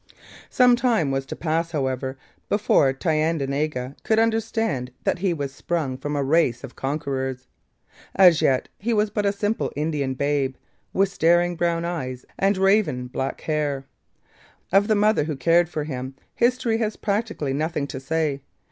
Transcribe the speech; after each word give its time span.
Some 0.49 0.75
time 0.75 1.11
was 1.11 1.27
to 1.27 1.35
pass, 1.35 1.73
however, 1.73 2.17
before 2.49 2.91
Thayendanegea 2.91 3.97
could 4.01 4.17
understand 4.17 4.89
that 5.03 5.19
he 5.19 5.31
was 5.31 5.53
sprung 5.53 5.95
from 5.95 6.15
a 6.15 6.23
race 6.23 6.63
of 6.63 6.75
conquerors. 6.75 7.45
As 8.15 8.41
yet 8.41 8.67
he 8.79 8.95
was 8.95 9.11
but 9.11 9.27
a 9.27 9.31
simple 9.31 9.71
Indian 9.75 10.15
babe, 10.15 10.55
with 10.91 11.09
staring 11.09 11.55
brown 11.55 11.85
eyes 11.85 12.25
and 12.39 12.57
raven 12.57 13.09
black 13.09 13.41
hair. 13.41 13.85
Of 14.73 14.87
the 14.87 14.95
mother 14.95 15.25
who 15.25 15.35
cared 15.35 15.69
for 15.69 15.83
him 15.83 16.15
history 16.33 16.79
has 16.79 16.95
practically 16.95 17.53
nothing 17.53 17.85
to 17.85 17.99
say. 17.99 18.41